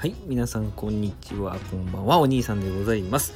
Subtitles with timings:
[0.00, 3.34] はい、皆さんこんにちは、こんばんは、お兄さんでございます。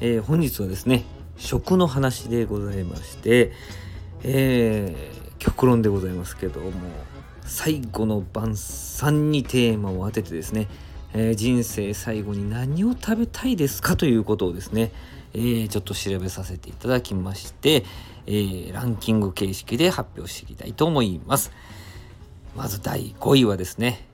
[0.00, 1.04] えー本日はですね、
[1.36, 3.52] 食の話でございまして、
[4.22, 6.70] えー極論でございますけども、
[7.44, 10.68] 最後の晩餐にテーマを当ててですね、
[11.12, 14.92] えー人生最後に何を食べたいですかということをですね、
[15.34, 17.84] えーちょっと調べさせていただきまして、
[18.24, 21.52] えーランキング形式で発表していきたいと思います。
[22.56, 24.08] まず第5位はですね、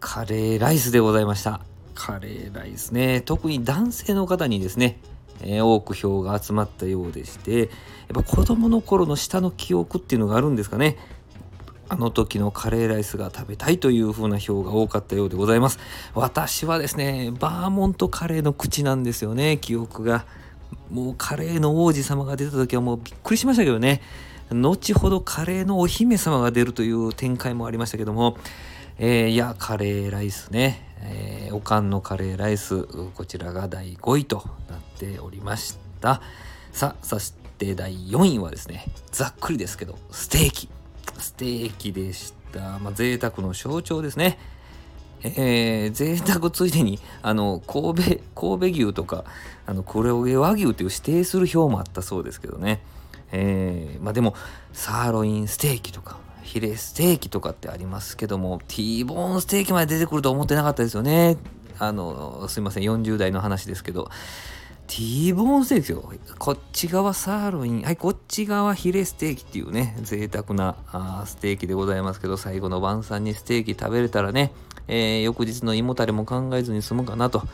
[0.00, 1.60] カレーライスでございました。
[1.94, 4.98] カレーライスね、特に男性の方にですね、
[5.42, 7.68] えー多く票が集まったようでして、やっ
[8.14, 10.96] ぱ子供の頃の舌の記憶っていうのがあるんですかね。
[11.90, 15.78] あの時のカレーライスが食べたいという風な票が多かったようでございます。
[16.14, 20.24] 私はですね、バーモントカレーの口なんですよね、記憶が。
[20.90, 24.00] もうカレーの王子様が出た時はもうびっくりしましたけどね。
[24.50, 28.36] 後ほどカレーのお姫様が出るという展開もありましたけども、
[29.02, 32.84] えーいや、カレーライスね、えーおかんのカレーライス、
[33.14, 36.20] こちらが第5位となっておりました。
[36.70, 40.68] さあ、そして第4位はですね、ざっくりですけど、ステーキ。
[41.18, 42.78] ステーキでした。
[42.78, 44.38] まあ、贅沢の象徴ですね。
[45.22, 48.02] えー、贅沢ついでにあの神戸
[48.34, 49.24] 神戸牛とか
[49.66, 52.82] あの黒毛和牛という指定する表もあったそうですけどね、
[53.32, 54.34] えーまあでも
[54.72, 61.36] サーロインステーキとかヒレステーキとかってありますけども T ボーンステーキまで出てくると思ってなかったですよね。
[61.78, 62.82] あのすいません。
[62.82, 64.10] 40代の話ですけど。
[64.90, 66.12] T ボーンステーキですよ。
[66.40, 67.82] こっち側サーロイン。
[67.82, 74.50] はいこっち側ヒレステーキっていうね贅沢なあステーキでございますけど最後の晩餐にステーキ食べれたらね、
[74.88, 77.44] えー翌日の胃もたれも考えずに済むかなと、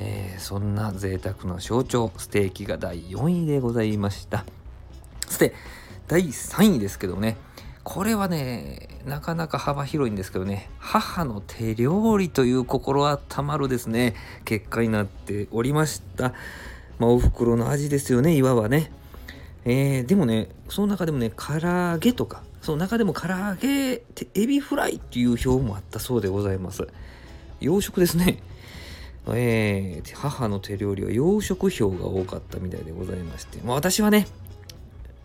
[0.00, 4.44] えーそんな贅沢の象徴ステーキが第4位でございました。
[5.26, 5.54] さて
[6.08, 7.38] 第3位ですけどね。
[7.88, 10.68] これはねなかなか幅広いんですけどね。
[10.80, 14.16] 母の手料理という心温まるですね。
[14.44, 16.34] 結果になっておりました。
[16.98, 18.34] まあお袋の味ですよね。
[18.34, 18.90] いわばね。
[19.64, 24.02] えーでもねその中でもね唐揚げとかその中でも唐揚げ
[24.34, 26.88] エビフライっていう表もあったそうでございます。
[27.60, 28.42] 洋食ですね。
[29.28, 34.26] えー母の手料理は洋食票が多かったみたいでございまして、まあ、私はね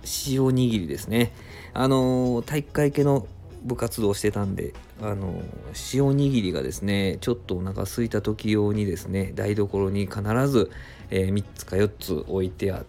[0.04, 1.32] 塩握りですね。
[1.74, 3.28] あのー体育会系の
[3.64, 10.72] 部活動してたんであのー塩握りがですねちょっとお腹すいた時用にですね台所に必ず、
[11.10, 12.86] え3つか4つ置いてあっ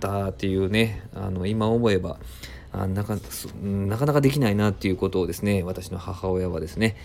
[0.00, 2.18] たっていうねあの今思えば
[2.72, 3.16] あなか
[3.62, 6.96] なかなかできないなっていうことをですね私の母親はですね、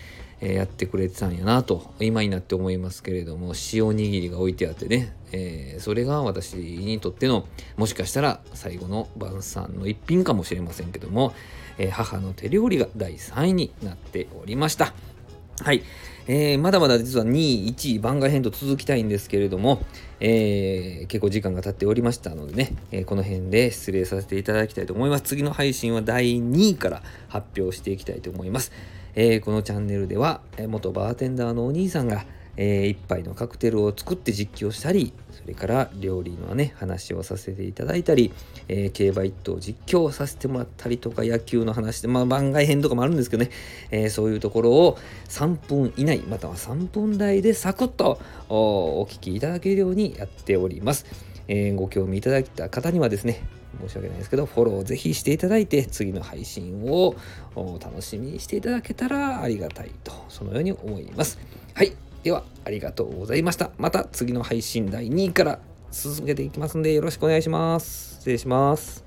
[0.41, 11.33] えーやってくれてたんやなと今になって思いますけれども塩おにぎりが置いてあってね、えーそれが私にとってのもしかしたら最後の晩餐の一品かもしれませんけども、
[11.77, 14.93] えー母の手料理が第3位になっておりました。
[15.61, 15.83] はい、
[16.27, 19.81] えーまだまだ実は2位、1位番外編と続きたいんですけれども、
[20.19, 25.23] えー結構時間が経っておりましたのでね、えーこの辺で失礼させていただきたいと思います。
[25.23, 28.71] 次の配信は第2位から発表していきたいと思います。
[29.15, 32.25] えこのチャンネルでは、え元バーテンダーのお兄さんが、
[32.57, 38.31] えー一杯のカクテルを作って実況したり、それから料理のね、話をさせていただいたり、
[38.67, 43.51] えー競馬一頭実況させてもらったりとか、野球の話で、まあ番外編とかもあるんですけどね、
[43.91, 44.97] えーそういうところを
[45.29, 51.05] 3分以内、または3分台でサクッとお聞きいただけるようにやっております。
[51.47, 53.43] えーご興味いただいた方にはですね、
[53.81, 57.15] 申し訳ないですけど、フォローをぜひしていただいて、次の配信を
[57.55, 61.37] お楽しみにしていただけたらありがたいと、そのように思います。
[61.73, 61.91] はい。
[62.25, 63.69] では、ありがとうございました。
[63.77, 65.59] また次の配信第2位から
[65.91, 68.15] 続けていきますんで、よろしくお願いします。
[68.15, 69.04] 失礼します。